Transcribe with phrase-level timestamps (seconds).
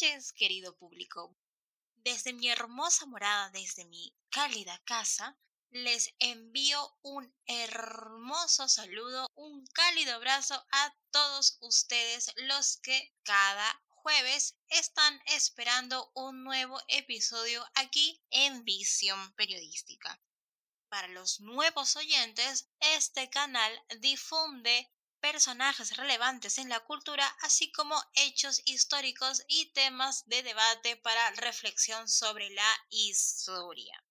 [0.00, 1.36] noches, querido público.
[1.96, 5.36] Desde mi hermosa morada, desde mi cálida casa,
[5.70, 14.56] les envío un hermoso saludo, un cálido abrazo a todos ustedes los que cada jueves
[14.68, 20.18] están esperando un nuevo episodio aquí en Visión Periodística.
[20.88, 28.60] Para los nuevos oyentes, este canal difunde personajes relevantes en la cultura, así como hechos
[28.64, 34.02] históricos y temas de debate para reflexión sobre la historia.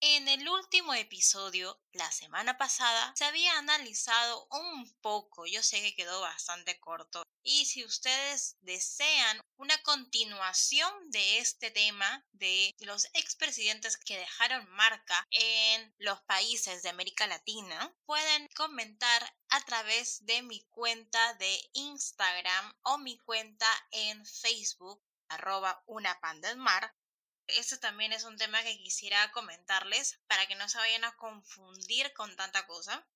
[0.00, 5.94] En el último episodio, la semana pasada, se había analizado un poco, yo sé que
[5.94, 13.96] quedó bastante corto, y si ustedes desean una continuación de este tema de los expresidentes
[13.96, 20.62] que dejaron marca en los países de América Latina, pueden comentar a través de mi
[20.70, 26.18] cuenta de Instagram o mi cuenta en Facebook arroba una
[26.56, 26.94] mar
[27.48, 32.12] este también es un tema que quisiera comentarles para que no se vayan a confundir
[32.14, 33.06] con tanta cosa.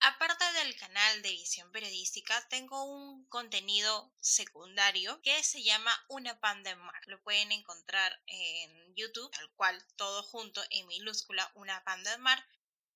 [0.00, 6.62] Aparte del canal de visión periodística, tengo un contenido secundario que se llama Una pan
[6.62, 7.00] de mar.
[7.06, 12.46] Lo pueden encontrar en YouTube, tal cual, todo junto en minúscula, Una pan de mar,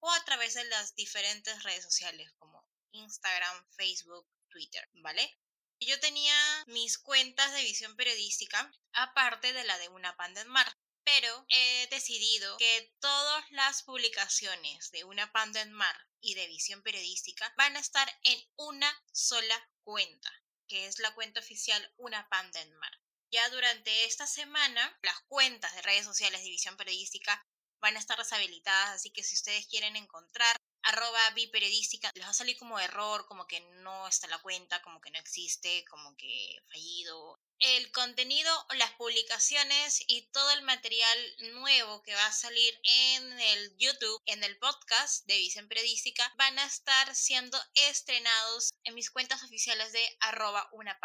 [0.01, 5.39] o a través de las diferentes redes sociales como Instagram, Facebook, Twitter, ¿vale?
[5.81, 6.35] Yo tenía
[6.67, 11.87] mis cuentas de visión periodística, aparte de la de Una pan de mar pero he
[11.89, 17.77] decidido que todas las publicaciones de Una Panda en Mar y de Visión Periodística van
[17.77, 20.31] a estar en una sola cuenta,
[20.69, 22.93] que es la cuenta oficial Una Panda en Mar.
[23.33, 27.45] Ya durante esta semana, las cuentas de redes sociales de Visión Periodística
[27.81, 32.35] van a estar deshabilitadas, así que si ustedes quieren encontrar arroba biperiodística, les va a
[32.35, 36.57] salir como error, como que no está la cuenta, como que no existe, como que
[36.71, 37.39] fallido.
[37.61, 41.19] El contenido, las publicaciones y todo el material
[41.53, 46.59] nuevo que va a salir en el YouTube, en el podcast de Visión Periodística, van
[46.59, 50.99] a estar siendo estrenados en mis cuentas oficiales de arroba una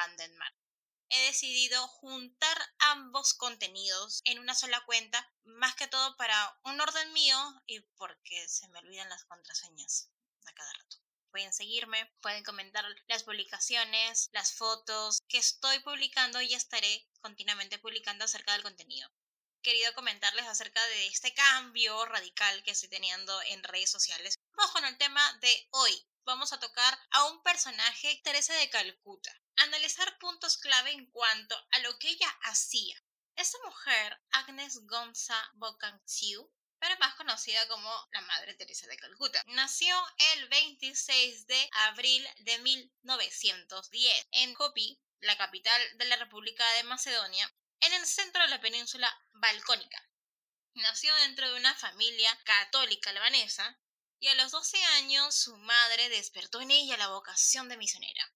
[1.10, 7.14] he decidido juntar ambos contenidos en una sola cuenta, más que todo para un orden
[7.14, 10.10] mío y porque se me olvidan las contraseñas
[10.46, 11.05] a cada rato.
[11.36, 18.24] Pueden seguirme, pueden comentar las publicaciones, las fotos que estoy publicando y estaré continuamente publicando
[18.24, 19.12] acerca del contenido.
[19.62, 24.40] Querido comentarles acerca de este cambio radical que estoy teniendo en redes sociales.
[24.56, 26.08] Vamos con el tema de hoy.
[26.24, 31.80] Vamos a tocar a un personaje, Teresa de Calcuta analizar puntos clave en cuanto a
[31.80, 32.96] lo que ella hacía.
[33.36, 36.50] Esta mujer, Agnes Gonza Bocanchiu,
[36.86, 39.42] pero más conocida como la Madre Teresa de Calcuta.
[39.48, 39.96] Nació
[40.34, 47.52] el 26 de abril de 1910 en Kopi, la capital de la República de Macedonia,
[47.80, 49.98] en el centro de la península balcónica.
[50.76, 53.80] Nació dentro de una familia católica albanesa
[54.20, 58.32] y a los 12 años su madre despertó en ella la vocación de misionera.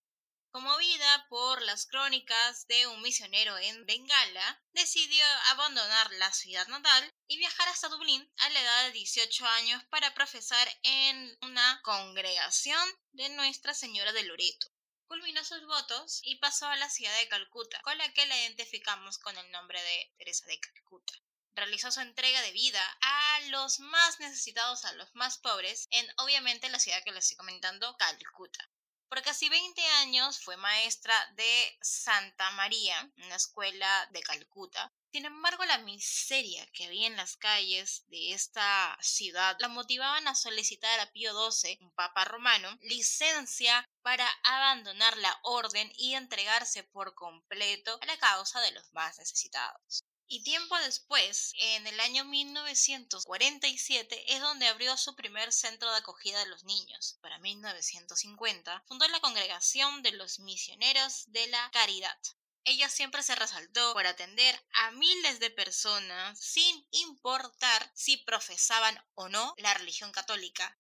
[0.52, 7.38] Conmovida por las crónicas de un misionero en Bengala, decidió abandonar la ciudad natal y
[7.38, 13.30] viajar hasta Dublín a la edad de 18 años para profesar en una congregación de
[13.30, 14.68] Nuestra Señora de Loreto.
[15.06, 19.20] Culminó sus votos y pasó a la ciudad de Calcuta, con la que la identificamos
[19.20, 21.14] con el nombre de Teresa de Calcuta
[21.60, 26.70] realizó su entrega de vida a los más necesitados, a los más pobres, en obviamente
[26.70, 28.70] la ciudad que les estoy comentando, Calcuta.
[29.10, 34.94] Por casi 20 años fue maestra de Santa María, una escuela de Calcuta.
[35.12, 40.36] Sin embargo, la miseria que había en las calles de esta ciudad la motivaban a
[40.36, 47.16] solicitar a Pío XII, un papa romano, licencia para abandonar la orden y entregarse por
[47.16, 50.04] completo a la causa de los más necesitados.
[50.32, 56.38] Y tiempo después, en el año 1947, es donde abrió su primer centro de acogida
[56.38, 57.18] de los niños.
[57.22, 62.16] Para 1950, fundó la Congregación de los Misioneros de la Caridad.
[62.64, 69.30] Ella siempre se resaltó por atender a miles de personas sin importar si profesaban o
[69.30, 70.78] no la religión católica,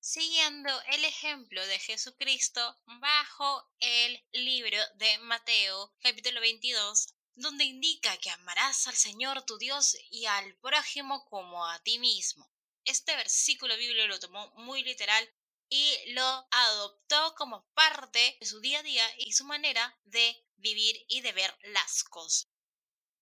[0.00, 8.30] siguiendo el ejemplo de Jesucristo bajo el libro de Mateo capítulo 22 donde indica que
[8.30, 12.50] amarás al Señor tu Dios y al prójimo como a ti mismo.
[12.84, 15.28] Este versículo bíblico lo tomó muy literal
[15.68, 21.04] y lo adoptó como parte de su día a día y su manera de vivir
[21.08, 22.48] y de ver las cosas.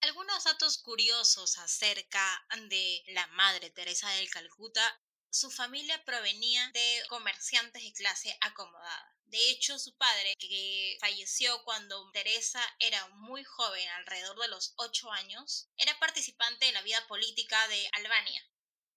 [0.01, 5.03] Algunos datos curiosos acerca de la Madre Teresa del Calcuta
[5.35, 9.17] su familia provenía de comerciantes de clase acomodada.
[9.25, 15.11] De hecho, su padre, que falleció cuando Teresa era muy joven, alrededor de los 8
[15.11, 18.49] años, era participante en la vida política de Albania.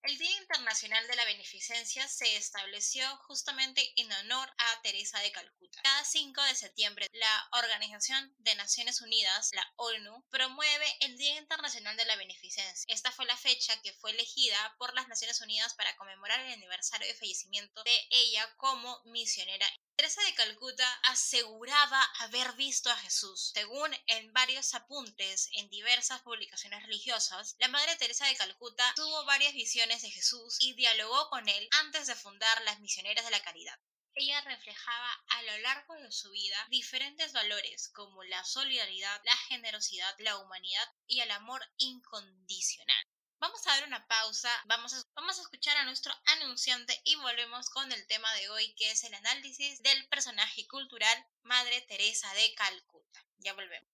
[0.04, 5.82] El Día Internacional de la Beneficencia se estableció justamente en honor a Teresa de Calcuta.
[5.82, 11.98] Cada 5 de septiembre, la Organización de Naciones Unidas, la ONU, promueve el Día Internacional
[11.98, 12.86] de la Beneficencia.
[12.88, 17.08] Esta fue la fecha que fue elegida por las Naciones Unidas para conmemorar el aniversario
[17.08, 19.68] de fallecimiento de ella como misionera
[19.98, 23.50] Teresa de Calcuta aseguraba haber visto a Jesús.
[23.56, 29.54] Según en varios apuntes en diversas publicaciones religiosas, la Madre Teresa de Calcuta tuvo varias
[29.54, 33.80] visiones de Jesús y dialogó con él antes de fundar las Misioneras de la Caridad.
[34.14, 40.16] Ella reflejaba a lo largo de su vida diferentes valores como la solidaridad, la generosidad,
[40.20, 43.04] la humanidad y el amor incondicional.
[43.40, 47.70] Vamos a dar una pausa, vamos a, vamos a escuchar a nuestro anunciante y volvemos
[47.70, 52.54] con el tema de hoy que es el análisis del personaje cultural Madre Teresa de
[52.56, 53.24] Calcuta.
[53.38, 53.90] Ya volvemos.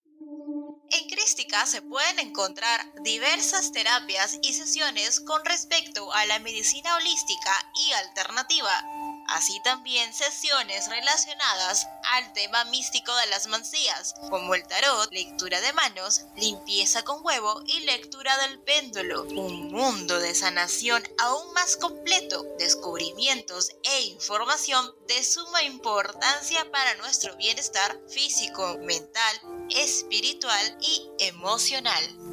[0.91, 7.71] En Crística se pueden encontrar diversas terapias y sesiones con respecto a la medicina holística
[7.85, 15.11] y alternativa así también sesiones relacionadas al tema místico de las mancías, como el tarot,
[15.11, 19.23] lectura de manos, limpieza con huevo y lectura del péndulo.
[19.23, 27.35] Un mundo de sanación aún más completo, descubrimientos e información de suma importancia para nuestro
[27.37, 32.32] bienestar físico, mental, espiritual y emocional.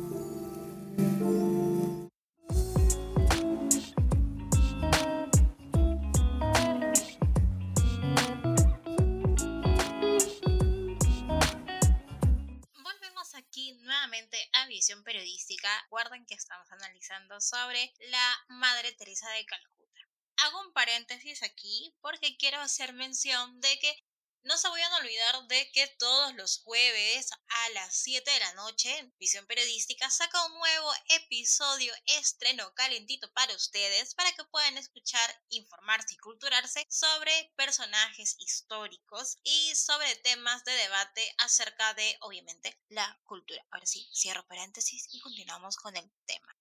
[17.51, 20.01] Sobre la Madre Teresa de Calcuta.
[20.37, 24.05] Hago un paréntesis aquí porque quiero hacer mención de que
[24.45, 28.55] no se vayan a olvidar de que todos los jueves a las 7 de la
[28.55, 35.43] noche, Visión Periodística saca un nuevo episodio estreno calentito para ustedes para que puedan escuchar,
[35.49, 43.21] informarse y culturarse sobre personajes históricos y sobre temas de debate acerca de, obviamente, la
[43.25, 43.67] cultura.
[43.73, 46.60] Ahora sí, cierro paréntesis y continuamos con el tema.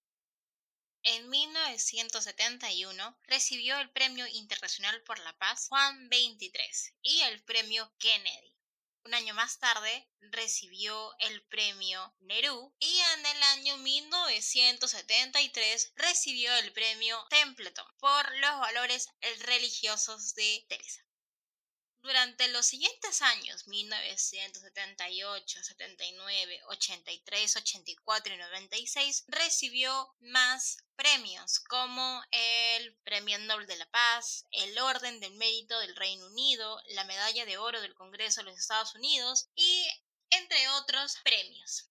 [1.04, 8.54] En 1971 recibió el Premio Internacional por la Paz Juan 23 y el Premio Kennedy.
[9.06, 16.74] Un año más tarde recibió el premio Nerú y en el año 1973 recibió el
[16.74, 19.08] premio Templeton por los valores
[19.40, 21.09] religiosos de Teresa.
[22.02, 32.96] Durante los siguientes años, 1978, 79, 83, 84 y 96, recibió más premios como el
[33.04, 37.58] Premio Nobel de la Paz, el Orden del Mérito del Reino Unido, la Medalla de
[37.58, 39.86] Oro del Congreso de los Estados Unidos y
[40.30, 41.90] entre otros premios.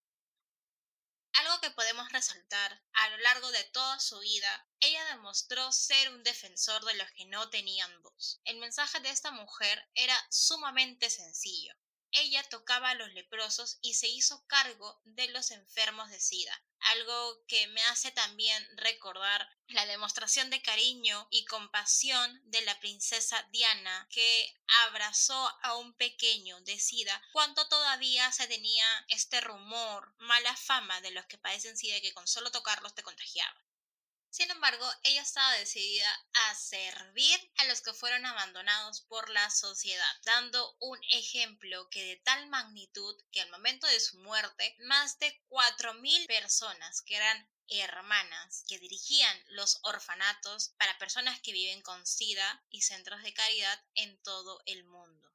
[1.49, 6.23] Algo que podemos resaltar, a lo largo de toda su vida, ella demostró ser un
[6.23, 8.39] defensor de los que no tenían voz.
[8.45, 11.75] El mensaje de esta mujer era sumamente sencillo.
[12.13, 17.45] Ella tocaba a los leprosos y se hizo cargo de los enfermos de SIDA, algo
[17.47, 24.09] que me hace también recordar la demostración de cariño y compasión de la princesa Diana
[24.11, 24.55] que
[24.87, 31.11] abrazó a un pequeño de SIDA cuando todavía se tenía este rumor, mala fama de
[31.11, 33.68] los que padecen SIDA que con solo tocarlos te contagiaban.
[34.31, 40.17] Sin embargo, ella estaba decidida a servir a los que fueron abandonados por la sociedad,
[40.25, 45.43] dando un ejemplo que de tal magnitud que al momento de su muerte, más de
[45.49, 52.65] 4.000 personas que eran hermanas que dirigían los orfanatos para personas que viven con SIDA
[52.71, 55.28] y centros de caridad en todo el mundo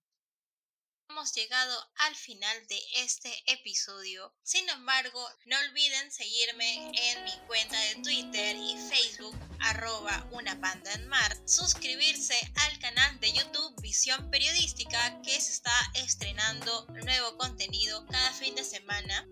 [1.32, 4.34] llegado al final de este episodio.
[4.44, 10.92] Sin embargo, no olviden seguirme en mi cuenta de Twitter y Facebook arroba una panda
[10.94, 18.06] en mar, suscribirse al canal de YouTube Visión Periodística que se está estrenando nuevo contenido
[18.08, 19.26] cada fin de semana.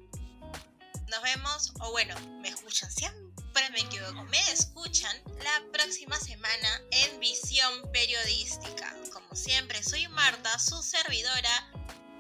[1.08, 3.31] Nos vemos, o bueno, me escuchan siempre
[3.72, 8.96] me equivoco, me escuchan la próxima semana en Visión Periodística.
[9.14, 11.72] Como siempre, soy Marta, su servidora.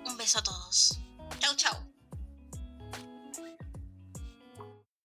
[0.05, 0.99] Un beso a todos.
[1.39, 1.90] Chau, chau.